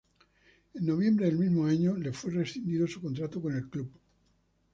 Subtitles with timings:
[0.73, 3.91] En noviembre del mismo año le fue rescindido su contrato con el club.